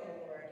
O 0.00 0.26
Lord. 0.26 0.48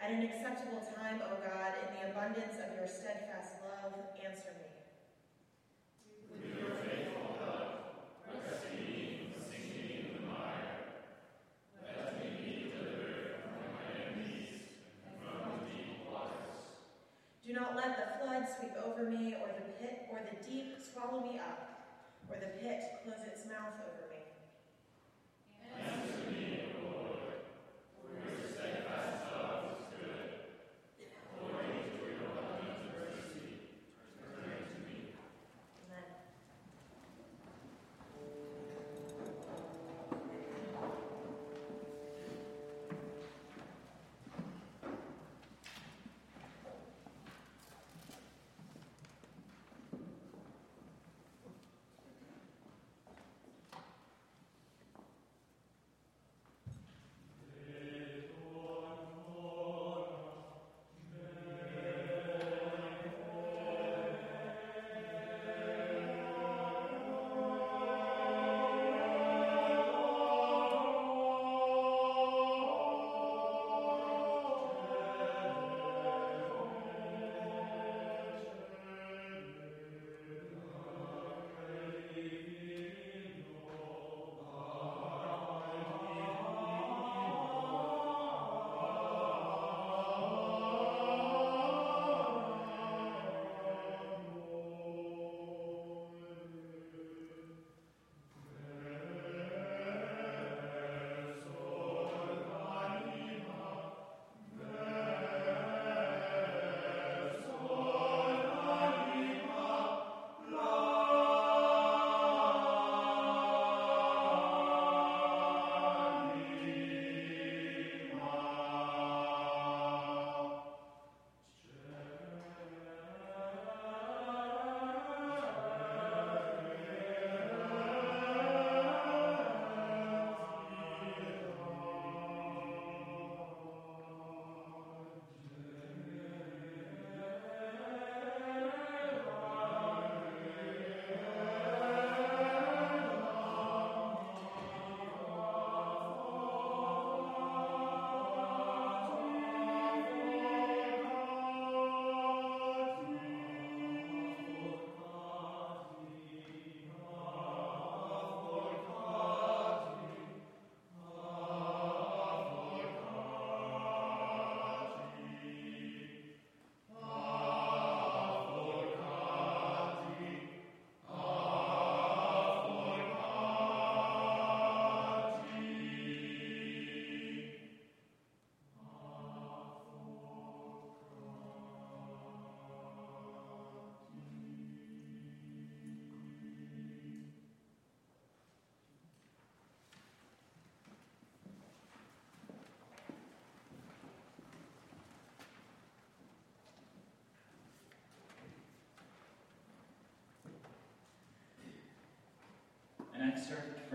At 0.00 0.10
an 0.10 0.22
acceptable 0.22 0.82
time, 0.82 1.22
O 1.22 1.38
God, 1.42 1.72
in 1.82 1.88
the 1.94 2.10
abundance 2.10 2.56
of 2.58 2.74
your 2.78 2.88
steadfast 2.88 3.54
love, 3.62 3.94
answer 4.18 4.54
me. 4.58 4.70
With 6.30 6.58
your 6.58 6.76
faithful 6.82 7.38
love, 7.38 8.02
rescue 8.26 8.82
me 8.82 9.30
from 9.32 9.42
sinking 9.46 9.90
in 9.94 10.06
the 10.14 10.22
mire. 10.26 11.06
Let 11.80 12.18
me 12.18 12.26
be 12.42 12.70
delivered 12.70 13.40
from 13.40 13.62
my 13.62 13.82
enemies 13.94 14.50
and 15.06 15.14
from 15.22 15.38
the 15.46 15.70
deep 15.70 16.06
waters. 16.10 16.82
Do 17.44 17.52
not 17.52 17.76
let 17.76 17.96
the 17.96 18.08
flood 18.18 18.44
sweep 18.58 18.76
over 18.82 19.08
me, 19.10 19.38
or 19.38 19.48
the 19.54 19.70
pit 19.78 20.10
or 20.10 20.20
the 20.22 20.36
deep 20.44 20.74
swallow 20.82 21.22
me 21.22 21.38
up, 21.38 21.94
or 22.28 22.36
the 22.36 22.58
pit 22.60 22.82
close 23.04 23.22
its 23.26 23.46
mouth 23.46 23.78
over 23.86 24.10
me. 24.10 24.15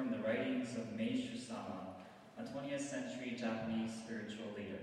From 0.01 0.11
the 0.13 0.27
writings 0.27 0.75
of 0.77 0.97
Meishu 0.97 1.39
Sama, 1.39 1.93
a 2.35 2.41
20th 2.41 2.81
century 2.81 3.37
Japanese 3.39 3.91
spiritual 4.03 4.47
leader. 4.57 4.79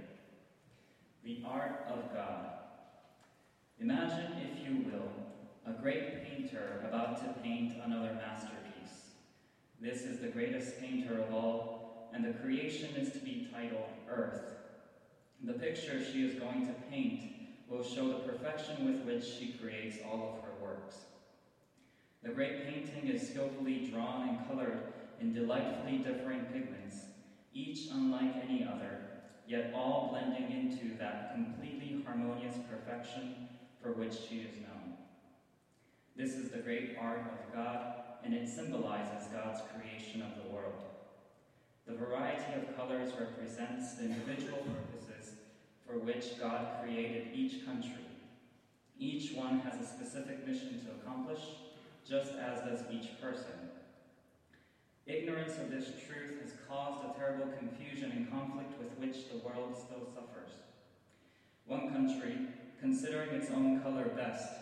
The 1.25 1.43
Art 1.45 1.87
of 1.91 2.15
God. 2.15 2.51
Imagine, 3.81 4.31
if 4.41 4.65
you 4.65 4.85
will, 4.85 5.11
a 5.67 5.83
great 5.83 6.23
painter 6.23 6.85
about 6.89 7.19
to 7.19 7.41
paint 7.41 7.73
another 7.85 8.13
masterpiece. 8.15 9.11
This 9.81 10.03
is 10.03 10.21
the 10.21 10.29
greatest 10.29 10.79
painter 10.79 11.19
of 11.19 11.35
all, 11.35 12.11
and 12.15 12.25
the 12.25 12.39
creation 12.39 12.95
is 12.95 13.11
to 13.11 13.19
be 13.19 13.49
titled 13.53 13.89
Earth. 14.09 14.55
The 15.43 15.55
picture 15.55 16.01
she 16.01 16.23
is 16.23 16.39
going 16.39 16.65
to 16.69 16.75
paint 16.89 17.23
will 17.69 17.83
show 17.83 18.07
the 18.07 18.21
perfection 18.21 18.87
with 18.87 19.05
which 19.05 19.25
she 19.25 19.57
creates 19.61 19.97
all 20.09 20.37
of 20.37 20.45
her 20.45 20.65
works. 20.65 20.95
The 22.23 22.31
great 22.31 22.67
painting 22.67 23.09
is 23.09 23.29
skillfully 23.29 23.91
drawn 23.91 24.29
and 24.29 24.47
colored 24.47 24.95
in 25.21 25.33
delightfully 25.33 25.99
differing 25.99 26.45
pigments, 26.53 26.97
each 27.53 27.89
unlike 27.93 28.35
any 28.45 28.65
other, 28.65 29.01
yet 29.47 29.73
all 29.75 30.09
blending 30.11 30.51
into 30.51 30.97
that 30.99 31.35
completely 31.35 32.05
harmonious 32.07 32.57
perfection 32.71 33.49
for 33.83 33.93
which 33.93 34.15
she 34.15 34.41
is 34.41 34.57
known. 34.57 34.95
This 36.17 36.35
is 36.35 36.51
the 36.51 36.59
great 36.59 36.97
art 37.01 37.21
of 37.21 37.55
God, 37.55 37.95
and 38.25 38.35
it 38.35 38.49
symbolizes 38.49 39.29
God's 39.33 39.61
creation 39.73 40.23
of 40.23 40.43
the 40.43 40.55
world. 40.55 40.83
The 41.87 41.95
variety 41.95 42.53
of 42.55 42.77
colors 42.77 43.13
represents 43.19 43.95
the 43.95 44.05
individual 44.05 44.59
purposes 44.59 45.33
for 45.87 45.99
which 45.99 46.39
God 46.39 46.83
created 46.83 47.29
each 47.33 47.65
country. 47.65 48.05
Each 48.99 49.33
one 49.33 49.61
has 49.61 49.81
a 49.81 49.87
specific 49.87 50.47
mission 50.47 50.85
to 50.85 50.91
accomplish, 51.01 51.41
just 52.07 52.33
as 52.33 52.61
does 52.61 52.83
each 52.93 53.21
person. 53.21 53.68
Ignorance 55.09 55.57
of 55.57 55.71
this 55.71 55.89
truth 56.07 56.37
has 56.43 56.53
caused 56.69 57.01
a 57.03 57.19
terrible 57.19 57.49
confusion 57.57 58.13
and 58.13 58.31
conflict 58.31 58.75
with 58.79 58.93
which 59.01 59.31
the 59.31 59.39
world 59.39 59.75
still 59.75 60.05
suffers. 60.05 60.53
One 61.65 61.89
country, 61.89 62.45
considering 62.79 63.31
its 63.33 63.51
own 63.51 63.81
color 63.81 64.05
best, 64.05 64.53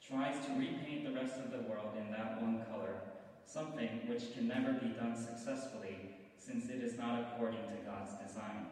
tries 0.00 0.46
to 0.46 0.54
repaint 0.54 1.02
the 1.02 1.18
rest 1.18 1.40
of 1.40 1.50
the 1.50 1.68
world 1.68 1.98
in 1.98 2.12
that 2.12 2.40
one 2.40 2.62
color, 2.70 3.02
something 3.46 4.06
which 4.06 4.32
can 4.32 4.46
never 4.46 4.78
be 4.78 4.94
done 4.94 5.16
successfully 5.16 6.06
since 6.38 6.68
it 6.68 6.80
is 6.80 6.96
not 6.96 7.18
according 7.18 7.66
to 7.74 7.82
God's 7.84 8.14
design. 8.14 8.62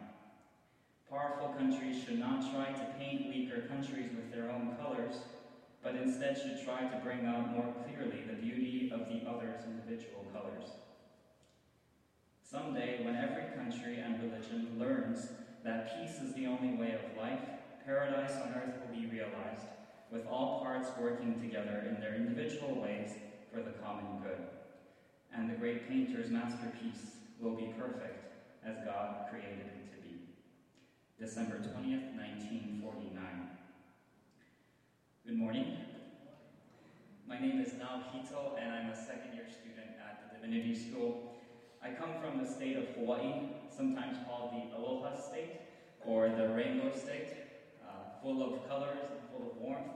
Powerful 1.09 1.49
countries 1.49 1.99
should 1.99 2.17
not 2.17 2.49
try 2.49 2.71
to 2.71 2.95
paint 2.97 3.27
weaker 3.27 3.67
countries 3.67 4.15
with 4.15 4.31
their 4.31 4.49
own 4.49 4.71
colors, 4.79 5.19
but 5.83 5.95
instead 5.95 6.37
should 6.37 6.65
try 6.65 6.81
to 6.81 7.01
bring 7.03 7.25
out 7.25 7.51
more 7.51 7.73
clearly 7.85 8.23
the 8.27 8.41
beauty 8.41 8.91
of 8.93 9.07
the 9.07 9.29
other's 9.29 9.63
individual 9.65 10.25
colors. 10.33 10.69
Someday, 12.43 13.03
when 13.03 13.15
every 13.15 13.43
country 13.55 13.97
and 13.97 14.21
religion 14.21 14.77
learns 14.79 15.27
that 15.63 15.95
peace 15.95 16.21
is 16.21 16.33
the 16.33 16.47
only 16.47 16.77
way 16.77 16.93
of 16.93 17.17
life, 17.17 17.41
paradise 17.85 18.35
on 18.35 18.53
earth 18.53 18.75
will 18.79 18.95
be 18.95 19.07
realized, 19.07 19.67
with 20.11 20.25
all 20.27 20.61
parts 20.63 20.89
working 20.99 21.39
together 21.41 21.85
in 21.89 21.99
their 21.99 22.15
individual 22.15 22.81
ways 22.81 23.11
for 23.51 23.61
the 23.61 23.71
common 23.83 24.21
good. 24.23 24.47
And 25.35 25.49
the 25.49 25.55
great 25.55 25.87
painter's 25.89 26.29
masterpiece 26.29 27.17
will 27.39 27.55
be 27.55 27.73
perfect 27.77 28.23
as 28.65 28.83
God 28.85 29.27
created 29.29 29.67
it 29.67 29.91
to 29.91 30.07
be. 30.07 30.21
December 31.19 31.55
20th, 31.57 32.15
1949. 32.15 33.56
Good 35.27 35.39
morning. 35.39 35.75
My 37.27 37.37
name 37.37 37.59
is 37.59 37.73
Nao 37.73 38.01
Hito, 38.13 38.55
and 38.57 38.71
I'm 38.71 38.89
a 38.91 38.95
second 38.95 39.33
year 39.33 39.43
student 39.51 39.99
at 39.99 40.23
the 40.23 40.39
Divinity 40.39 40.73
School. 40.73 41.35
I 41.83 41.89
come 41.89 42.11
from 42.21 42.41
the 42.41 42.49
state 42.49 42.77
of 42.77 42.95
Hawaii, 42.95 43.49
sometimes 43.75 44.19
called 44.25 44.53
the 44.53 44.77
Aloha 44.77 45.19
State 45.19 45.59
or 46.05 46.29
the 46.29 46.47
Rainbow 46.47 46.95
State, 46.95 47.33
uh, 47.83 48.21
full 48.23 48.41
of 48.41 48.69
colors 48.69 49.03
and 49.11 49.19
full 49.29 49.51
of 49.51 49.57
warmth, 49.57 49.91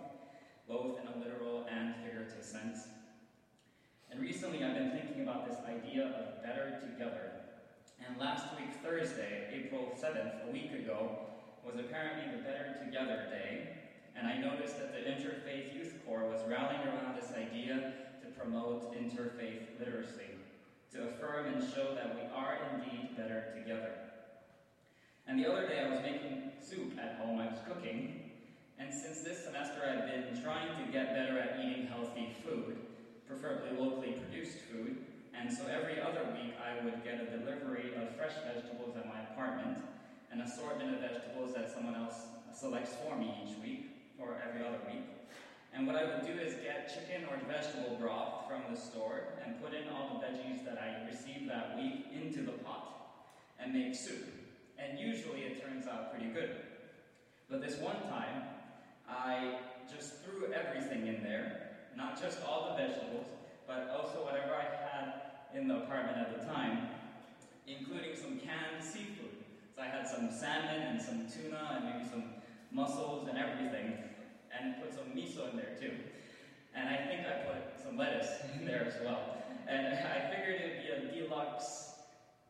both 0.68 1.00
in 1.00 1.08
a 1.08 1.18
literal 1.24 1.66
and 1.72 1.96
figurative 2.04 2.44
sense. 2.44 2.90
And 4.12 4.20
recently 4.20 4.66
I've 4.66 4.76
been 4.76 4.92
thinking 4.92 5.24
about 5.24 5.48
this 5.48 5.60
idea 5.64 6.08
of 6.08 6.44
better 6.44 6.82
together. 6.82 7.32
And 8.06 8.20
last 8.20 8.48
week, 8.60 8.84
Thursday, 8.84 9.48
April 9.54 9.94
7th, 9.96 10.50
a 10.50 10.52
week 10.52 10.74
ago, 10.74 11.20
was 11.64 11.76
apparently 11.80 12.36
the 12.36 12.44
Better 12.44 12.76
Together 12.84 13.28
Day, 13.32 13.81
and 14.16 14.28
I 14.28 14.38
noticed 14.38 14.78
that 14.78 14.94
the 14.94 15.10
Interfaith 15.10 15.76
Youth 15.76 15.94
Core 16.06 16.30
was 16.30 16.42
rallying 16.48 16.82
around 16.82 17.16
this 17.16 17.32
idea 17.32 17.94
to 18.22 18.28
promote 18.40 18.94
interfaith 18.94 19.80
literacy, 19.80 20.32
to 20.94 21.10
affirm 21.10 21.54
and 21.54 21.64
show 21.74 21.96
that 21.96 22.16
we 22.16 22.22
are 22.36 22.58
indeed 22.74 23.16
better 23.16 23.54
together. 23.56 23.94
And 25.28 25.40
the 25.40 25.52
other 25.52 25.68
day 25.68 25.80
I 25.80 25.90
was 25.90 26.02
making 26.02 26.52
soup 26.62 26.98
at 27.00 27.18
home, 27.18 27.40
I 27.40 27.48
was 27.48 27.60
cooking, 27.68 28.32
and 28.78 28.94
since 28.94 29.22
this 29.22 29.44
semester 29.46 29.82
I've 29.86 30.06
been 30.06 30.42
trying 30.44 30.68
to 30.84 30.92
get 30.92 31.16
better 31.16 31.40
at 31.40 31.60
eating 31.64 31.88
healthy 31.88 32.36
food, 32.44 32.78
preferably 33.28 33.78
locally 33.78 34.14
produced 34.14 34.58
food, 34.72 34.98
and 35.34 35.52
so 35.52 35.64
every 35.68 36.02
other 36.02 36.26
week 36.34 36.54
I 36.60 36.84
would 36.84 37.04
get 37.04 37.22
a 37.22 37.38
delivery 37.38 37.94
of 37.96 38.16
fresh 38.16 38.36
vegetables 38.46 38.96
at 38.98 39.08
my 39.08 39.22
apartment, 39.32 39.78
an 40.32 40.42
assortment 40.42 40.96
of 40.96 41.02
vegetables 41.02 41.54
that 41.54 41.72
someone 41.72 41.96
else 41.96 42.16
selects 42.54 42.96
for 43.04 43.18
me 43.18 43.34
each 43.46 43.58
week, 43.64 43.91
or 44.22 44.38
every 44.48 44.66
other 44.66 44.80
week. 44.88 45.06
And 45.74 45.88
what 45.88 45.96
I 45.96 46.04
would 46.04 46.26
do 46.26 46.34
is 46.34 46.54
get 46.56 46.92
chicken 46.94 47.28
or 47.30 47.38
vegetable 47.48 47.98
broth 48.00 48.48
from 48.48 48.74
the 48.74 48.80
store 48.80 49.40
and 49.44 49.62
put 49.62 49.74
in 49.74 49.88
all 49.90 50.20
the 50.20 50.26
veggies 50.26 50.66
that 50.66 50.78
I 50.78 51.08
received 51.10 51.50
that 51.50 51.78
week 51.78 52.08
into 52.14 52.42
the 52.42 52.58
pot 52.64 52.92
and 53.60 53.74
make 53.74 53.96
soup. 53.96 54.28
And 54.78 55.00
usually 55.00 55.42
it 55.42 55.64
turns 55.64 55.88
out 55.88 56.12
pretty 56.12 56.32
good. 56.34 56.56
But 57.50 57.62
this 57.62 57.78
one 57.78 58.02
time, 58.10 58.44
I 59.10 59.56
just 59.94 60.24
threw 60.24 60.52
everything 60.54 61.08
in 61.08 61.24
there, 61.24 61.70
not 61.96 62.22
just 62.22 62.40
all 62.46 62.70
the 62.70 62.84
vegetables, 62.84 63.26
but 63.68 63.90
also 63.90 64.24
whatever 64.26 64.56
I 64.56 64.64
had 64.64 65.14
in 65.54 65.68
the 65.68 65.84
apartment 65.84 66.18
at 66.18 66.40
the 66.40 66.46
time, 66.46 66.88
including 67.68 68.16
some 68.16 68.40
canned 68.40 68.84
seafood. 68.84 69.44
So 69.76 69.82
I 69.82 69.88
had 69.88 70.08
some 70.08 70.32
salmon 70.32 70.82
and 70.82 71.02
some 71.02 71.28
tuna 71.28 71.76
and 71.76 71.86
maybe 71.86 72.10
some 72.10 72.24
mussels 72.72 73.28
and 73.28 73.38
everything, 73.38 73.98
and 74.62 74.82
put 74.82 74.94
some 74.94 75.12
miso 75.16 75.50
in 75.52 75.58
there 75.58 75.76
too. 75.80 75.92
And 76.76 76.88
I 76.88 76.98
think 76.98 77.22
I 77.22 77.46
put 77.46 77.82
some 77.84 77.98
lettuce 77.98 78.30
in 78.54 78.60
mm-hmm. 78.60 78.68
there 78.68 78.86
as 78.86 78.96
well. 79.04 79.38
And 79.68 79.88
I 79.88 80.34
figured 80.34 80.62
it'd 80.62 81.12
be 81.12 81.22
a 81.22 81.28
deluxe 81.28 81.94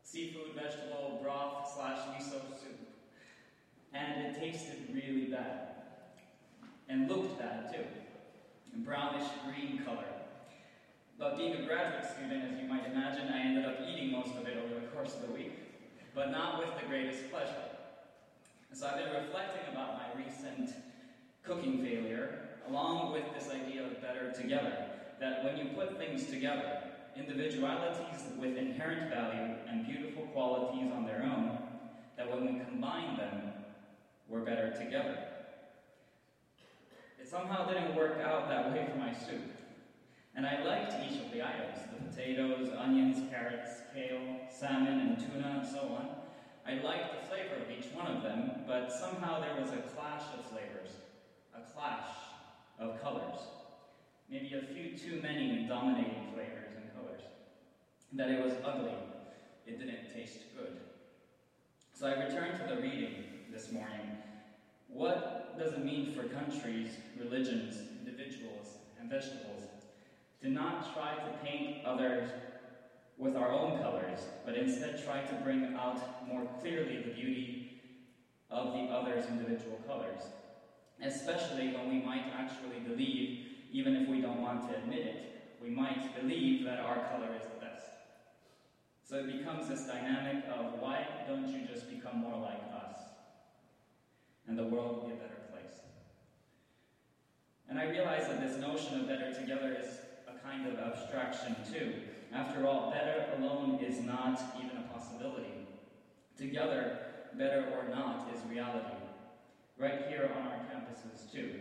seafood 0.03 0.53
vegetable 0.55 1.19
broth 1.23 1.71
slash 1.73 1.99
miso 2.09 2.41
soup. 2.59 2.79
And 3.93 4.27
it 4.27 4.39
tasted 4.39 4.89
really 4.93 5.27
bad. 5.27 5.69
And 6.89 7.09
looked 7.09 7.39
bad 7.39 7.73
too. 7.73 7.85
Brownish 8.83 9.27
green 9.45 9.81
color. 9.83 10.05
But 11.17 11.37
being 11.37 11.53
a 11.53 11.65
graduate 11.65 12.05
student, 12.15 12.51
as 12.51 12.59
you 12.59 12.67
might 12.67 12.85
imagine, 12.85 13.27
I 13.31 13.41
ended 13.41 13.65
up 13.65 13.77
eating 13.87 14.11
most 14.11 14.35
of 14.35 14.47
it 14.47 14.57
over 14.57 14.79
the 14.79 14.87
course 14.87 15.13
of 15.13 15.21
the 15.21 15.33
week, 15.33 15.53
but 16.15 16.31
not 16.31 16.59
with 16.59 16.69
the 16.81 16.87
greatest 16.87 17.29
pleasure. 17.29 17.71
So 18.73 18.87
I've 18.87 18.97
been 18.97 19.13
reflecting 19.13 19.71
about 19.71 19.99
my 19.99 20.23
recent 20.23 20.73
along 22.91 23.13
with 23.13 23.23
this 23.33 23.49
idea 23.49 23.85
of 23.85 24.01
better 24.01 24.31
together. 24.31 24.73
That 25.19 25.43
when 25.43 25.57
you 25.57 25.73
put 25.75 25.97
things 25.97 26.25
together, 26.25 26.83
individualities 27.15 28.21
with 28.39 28.57
inherent 28.57 29.09
value 29.09 29.55
and 29.69 29.85
beautiful 29.85 30.23
qualities 30.33 30.91
on 30.93 31.05
their 31.05 31.23
own, 31.23 31.57
that 32.17 32.29
when 32.29 32.45
we 32.45 32.63
combine 32.65 33.17
them, 33.17 33.53
we're 34.27 34.41
better 34.41 34.71
together. 34.71 35.17
It 37.19 37.29
somehow 37.29 37.67
didn't 37.67 37.95
work 37.95 38.19
out 38.19 38.49
that 38.49 38.71
way 38.71 38.87
for 38.91 38.97
my 38.97 39.13
soup. 39.13 39.51
And 40.35 40.45
I 40.45 40.63
liked 40.63 40.93
each 41.05 41.19
of 41.21 41.31
the 41.31 41.45
items 41.45 41.79
the 41.91 42.09
potatoes, 42.09 42.73
onions, 42.77 43.29
carrots, 43.29 43.81
kale, 43.93 44.39
salmon, 44.49 44.99
and 44.99 45.19
tuna, 45.19 45.61
and 45.61 45.67
so 45.67 45.79
on. 45.79 46.09
I 46.65 46.81
liked 46.83 47.21
the 47.21 47.27
flavor 47.27 47.55
of 47.55 47.69
each 47.71 47.91
one 47.93 48.07
of 48.07 48.23
them, 48.23 48.63
but 48.67 48.91
somehow 48.91 49.39
there 49.39 49.55
was 49.59 49.71
a 49.71 49.81
clash 49.93 50.23
of 50.37 50.45
flavors, 50.45 50.91
a 51.53 51.71
clash 51.73 52.07
of 52.81 53.01
colors. 53.01 53.37
Maybe 54.29 54.53
a 54.53 54.73
few 54.73 54.97
too 54.97 55.21
many 55.21 55.65
dominating 55.67 56.29
flavors 56.33 56.73
and 56.75 56.93
colors. 56.95 57.21
That 58.13 58.29
it 58.29 58.43
was 58.43 58.53
ugly, 58.65 58.97
it 59.67 59.79
didn't 59.79 60.13
taste 60.13 60.39
good. 60.57 60.77
So 61.93 62.07
I 62.07 62.25
returned 62.25 62.59
to 62.59 62.75
the 62.75 62.81
reading 62.81 63.13
this 63.51 63.71
morning. 63.71 64.17
What 64.89 65.57
does 65.57 65.73
it 65.73 65.85
mean 65.85 66.13
for 66.13 66.23
countries, 66.23 66.97
religions, 67.19 67.77
individuals, 67.99 68.77
and 68.99 69.09
vegetables 69.09 69.67
to 70.41 70.49
not 70.49 70.93
try 70.93 71.13
to 71.13 71.45
paint 71.45 71.85
others 71.85 72.29
with 73.17 73.35
our 73.35 73.51
own 73.51 73.79
colors, 73.79 74.19
but 74.43 74.55
instead 74.55 75.03
try 75.05 75.21
to 75.21 75.33
bring 75.43 75.75
out 75.75 76.27
more 76.27 76.41
clearly 76.59 76.97
the 76.97 77.13
beauty 77.13 77.79
of 78.49 78.73
the 78.73 78.79
other's 78.79 79.27
individual 79.27 79.77
colors, 79.85 80.21
especially 81.03 81.73
when 81.73 81.89
we 81.89 82.05
might 82.05 82.25
actually 82.37 82.79
believe, 82.87 83.39
even 83.71 83.95
if 83.95 84.07
we 84.09 84.21
don't 84.21 84.41
want 84.41 84.67
to 84.69 84.77
admit 84.77 84.99
it, 84.99 85.31
we 85.61 85.69
might 85.69 86.19
believe 86.19 86.65
that 86.65 86.79
our 86.79 86.95
color 87.09 87.29
is 87.35 87.43
the 87.43 87.65
best. 87.65 87.85
So 89.03 89.17
it 89.17 89.37
becomes 89.37 89.67
this 89.67 89.85
dynamic 89.85 90.45
of 90.47 90.79
why 90.79 91.05
don't 91.27 91.47
you 91.47 91.67
just 91.67 91.89
become 91.89 92.19
more 92.19 92.39
like 92.39 92.61
us? 92.73 92.97
And 94.47 94.57
the 94.57 94.63
world 94.63 94.97
will 94.97 95.09
be 95.09 95.13
a 95.13 95.17
better 95.17 95.41
place. 95.51 95.79
And 97.69 97.79
I 97.79 97.89
realize 97.89 98.27
that 98.27 98.41
this 98.41 98.59
notion 98.59 98.99
of 98.99 99.07
better 99.07 99.33
together 99.33 99.77
is 99.79 99.97
a 100.27 100.45
kind 100.45 100.67
of 100.67 100.79
abstraction 100.79 101.55
too. 101.71 101.93
After 102.33 102.65
all, 102.65 102.91
better 102.91 103.25
alone 103.37 103.79
is 103.81 103.99
not 104.01 104.39
even 104.57 104.77
a 104.77 104.93
possibility. 104.93 105.67
Together, 106.37 106.97
better 107.37 107.65
or 107.77 107.93
not, 107.93 108.29
is 108.33 108.41
reality. 108.49 109.00
Right 109.81 110.05
here 110.09 110.29
on 110.37 110.45
our 110.45 110.59
campuses 110.69 111.31
too. 111.33 111.55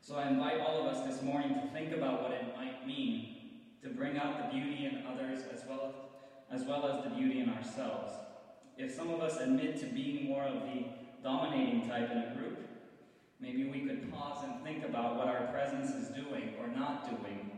So 0.00 0.16
I 0.16 0.28
invite 0.28 0.60
all 0.60 0.80
of 0.80 0.86
us 0.86 1.06
this 1.06 1.22
morning 1.22 1.52
to 1.56 1.68
think 1.70 1.92
about 1.92 2.22
what 2.22 2.32
it 2.32 2.56
might 2.56 2.86
mean 2.86 3.60
to 3.82 3.90
bring 3.90 4.16
out 4.16 4.38
the 4.38 4.58
beauty 4.58 4.86
in 4.86 5.04
others 5.06 5.40
as 5.52 5.60
well 5.68 5.92
as, 6.50 6.62
well 6.62 6.86
as 6.86 7.04
the 7.04 7.10
beauty 7.10 7.40
in 7.40 7.50
ourselves. 7.50 8.12
If 8.78 8.94
some 8.94 9.10
of 9.10 9.20
us 9.20 9.36
admit 9.40 9.78
to 9.80 9.86
being 9.88 10.24
more 10.24 10.44
of 10.44 10.62
the 10.62 10.86
dominating 11.22 11.86
type 11.86 12.10
in 12.10 12.16
a 12.16 12.34
group, 12.34 12.58
maybe 13.40 13.68
we 13.68 13.80
could 13.80 14.10
pause 14.10 14.42
and 14.44 14.64
think 14.64 14.82
about 14.82 15.16
what 15.16 15.28
our 15.28 15.48
presence 15.48 15.90
is 15.90 16.08
doing 16.16 16.54
or 16.58 16.68
not 16.68 17.10
doing 17.10 17.50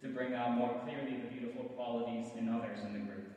to 0.00 0.08
bring 0.10 0.32
out 0.34 0.52
more 0.52 0.80
clearly 0.84 1.16
the 1.16 1.26
beautiful 1.26 1.64
qualities 1.64 2.28
in 2.38 2.48
others 2.48 2.78
in 2.86 2.92
the 2.92 3.00
group. 3.00 3.32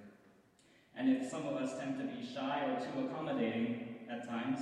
And 0.96 1.10
if 1.10 1.28
some 1.28 1.48
of 1.48 1.56
us 1.56 1.76
tend 1.80 1.98
to 1.98 2.06
be 2.06 2.24
shy 2.24 2.68
or 2.70 2.80
too 2.86 3.08
accommodating 3.08 4.06
at 4.12 4.30
times, 4.30 4.60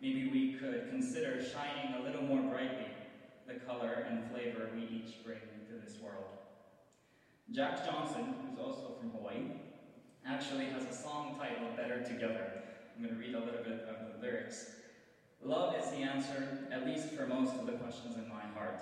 maybe 0.00 0.30
we 0.30 0.54
could 0.54 0.88
consider 0.90 1.42
shining 1.42 1.94
a 2.00 2.02
little 2.02 2.22
more 2.22 2.42
brightly 2.50 2.86
the 3.46 3.54
color 3.60 4.06
and 4.08 4.30
flavor 4.30 4.70
we 4.74 4.82
each 4.82 5.24
bring 5.24 5.40
to 5.68 5.84
this 5.84 6.00
world. 6.00 6.24
Jack 7.50 7.84
Johnson, 7.84 8.34
who's 8.46 8.58
also 8.58 8.94
from 8.98 9.10
Hawaii, 9.10 9.50
actually 10.24 10.66
has 10.66 10.84
a 10.84 10.92
song 10.92 11.36
titled 11.38 11.76
Better 11.76 12.02
Together. 12.04 12.62
I'm 12.94 13.02
going 13.02 13.14
to 13.14 13.20
read 13.20 13.34
a 13.34 13.40
little 13.40 13.62
bit 13.62 13.86
of 13.88 14.14
the 14.14 14.24
lyrics. 14.24 14.66
Love 15.42 15.74
is 15.74 15.90
the 15.90 15.96
answer, 15.96 16.68
at 16.70 16.86
least 16.86 17.08
for 17.08 17.26
most 17.26 17.54
of 17.54 17.66
the 17.66 17.72
questions 17.72 18.16
in 18.16 18.28
my 18.28 18.44
heart. 18.54 18.80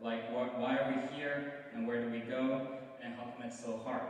Like, 0.00 0.34
what, 0.34 0.58
why 0.58 0.76
are 0.76 0.88
we 0.88 1.16
here, 1.16 1.66
and 1.74 1.86
where 1.86 2.02
do 2.02 2.10
we 2.10 2.20
go, 2.20 2.66
and 3.02 3.14
how 3.14 3.24
come 3.24 3.42
it's 3.42 3.62
so 3.62 3.80
hard? 3.84 4.08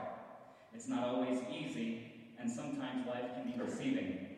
It's 0.73 0.89
not 0.89 1.05
always 1.05 1.41
easy, 1.53 2.13
and 2.39 2.51
sometimes 2.51 3.07
life 3.07 3.35
can 3.35 3.53
be 3.53 3.59
deceiving. 3.59 4.29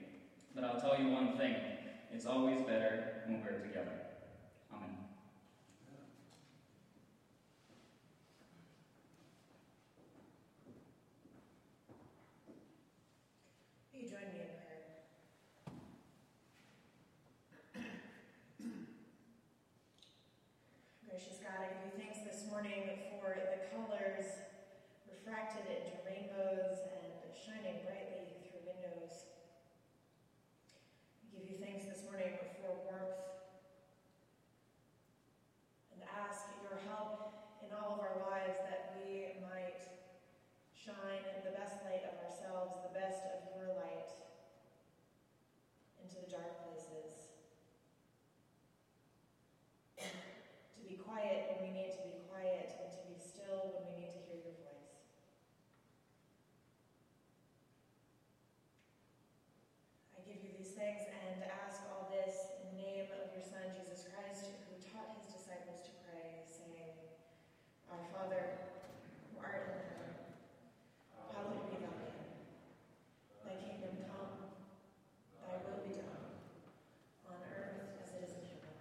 But 0.54 0.64
I'll 0.64 0.80
tell 0.80 0.98
you 0.98 1.10
one 1.10 1.36
thing 1.36 1.54
it's 2.12 2.26
always 2.26 2.60
better 2.62 3.22
when 3.26 3.42
we're 3.42 3.58
together. 3.60 3.92
Amen. 4.72 4.96
Will 13.92 14.00
you 14.00 14.08
join 14.08 14.20
me 14.32 14.40
in 14.40 14.52
prayer? 14.60 14.82
Gracious 21.08 21.38
God, 21.42 21.58
I 21.60 21.68
give 21.72 21.92
you 21.92 21.98
thanks 21.98 22.20
this 22.24 22.48
morning 22.50 22.82
for 23.10 23.34
the 23.36 23.58
colors 23.74 24.26
refracted 25.08 25.64
into 25.68 25.96
rainbows 26.06 26.78
and 26.82 27.32
shining 27.32 27.82
brightly 27.84 28.26
through 28.42 28.64
windows. 28.66 29.28
We 31.22 31.38
give 31.38 31.46
you 31.50 31.58
thanks 31.62 31.84
this 31.84 32.02
morning 32.08 32.32
for 32.60 32.72
warmth 32.88 33.22
and 35.92 36.00
ask 36.26 36.46
your 36.64 36.78
help 36.88 37.60
in 37.62 37.70
all 37.76 37.94
of 37.94 38.00
our 38.00 38.18
lives 38.30 38.58
that 38.66 38.96
we 38.98 39.38
might 39.44 39.80
shine 40.74 41.22
the 41.44 41.52
best 41.54 41.76
light 41.86 42.02
of 42.08 42.14
ourselves, 42.24 42.82
the 42.82 42.94
best 42.98 43.22
of 43.30 43.46
your 43.54 43.70
light 43.78 44.10
into 46.02 46.16
the 46.24 46.30
dark 46.30 46.66
places. 46.66 47.30
To 49.98 50.80
be 50.88 50.96
quiet 50.98 51.54
when 51.54 51.70
we 51.70 51.70
need 51.72 51.92
to 51.94 52.02
be 52.02 52.18
quiet, 52.28 52.74
and 52.82 52.90
to 52.90 53.00
be 53.06 53.14
still 53.22 53.70
when 53.78 53.86
we 53.94 54.02
need 54.02 54.10
to 54.10 54.20
hear 54.26 54.42
your 54.42 54.56
voice. 54.66 54.90
I 60.18 60.26
give 60.26 60.42
you 60.42 60.50
these 60.58 60.74
things 60.74 61.06
and 61.06 61.46
ask 61.62 61.86
all 61.94 62.10
this 62.10 62.50
in 62.58 62.74
the 62.74 62.82
name 62.82 63.06
of 63.14 63.30
your 63.30 63.46
Son, 63.46 63.62
Jesus 63.70 64.10
Christ, 64.10 64.50
who 64.66 64.74
taught 64.82 65.14
his 65.22 65.30
disciples 65.30 65.86
to 65.86 65.92
pray, 66.02 66.42
saying, 66.50 66.98
Our 67.86 68.02
Father, 68.10 68.74
who 69.30 69.38
art 69.38 69.70
in 69.70 69.78
heaven, 69.86 70.10
hallowed 71.30 71.70
be 71.70 71.78
thy 71.78 71.94
name. 71.94 72.26
Thy 73.46 73.54
kingdom 73.62 73.94
come, 74.10 74.50
thy 75.38 75.62
will 75.62 75.80
be 75.86 75.94
done, 75.94 76.42
on 77.28 77.38
earth 77.46 78.02
as 78.02 78.10
it 78.18 78.26
is 78.26 78.32
in 78.34 78.44
heaven. 78.50 78.74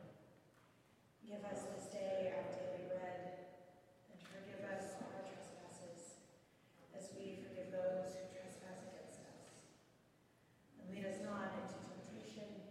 Give 1.27 1.43
us 1.45 1.61
this 1.75 1.87
day 1.93 2.33
our 2.35 2.47
daily 2.51 2.87
bread, 2.91 3.47
and 4.11 4.19
forgive 4.19 4.61
us 4.67 4.99
our 4.99 5.23
trespasses, 5.23 6.19
as 6.91 7.07
we 7.15 7.39
forgive 7.39 7.71
those 7.71 8.11
who 8.19 8.27
trespass 8.35 8.83
against 8.91 9.23
us. 9.23 9.63
And 10.79 10.91
lead 10.91 11.07
us 11.07 11.23
not 11.23 11.55
into 11.55 11.79
temptation, 11.87 12.67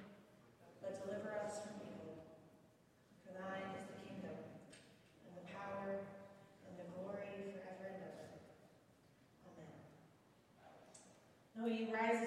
but 0.84 0.92
deliver 1.00 1.32
us 1.40 1.64
from 1.64 1.80
evil. 1.88 2.20
For 3.24 3.32
thine 3.32 3.72
is 3.80 3.88
the 3.88 3.98
kingdom, 4.04 4.36
and 5.24 5.32
the 5.40 5.46
power, 5.48 6.04
and 6.68 6.72
the 6.76 6.86
glory 6.92 7.56
forever 7.56 7.86
and 7.96 8.00
ever. 8.04 8.28
Amen. 9.48 9.72
Now 11.56 11.59
will 11.70 11.86
rise 11.92 12.26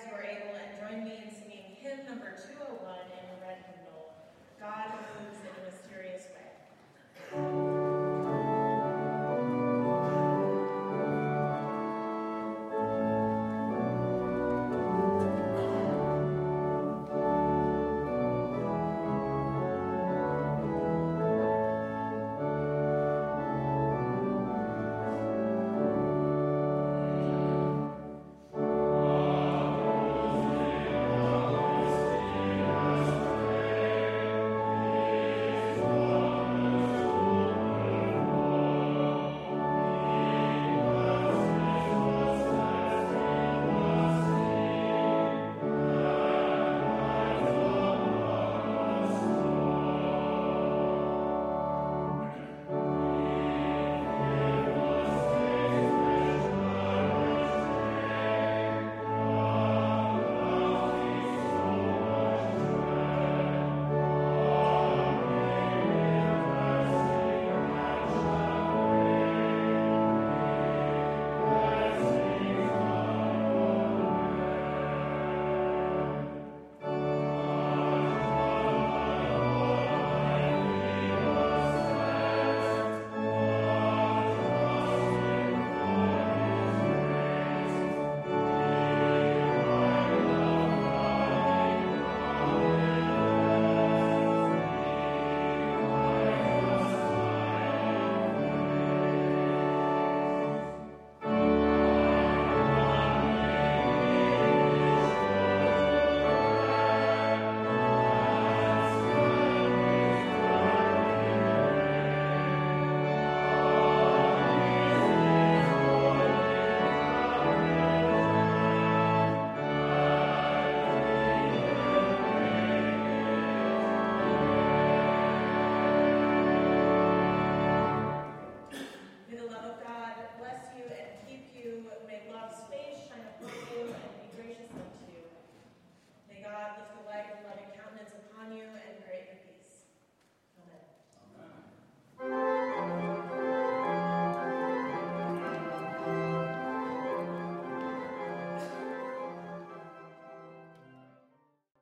experience 134.53 134.92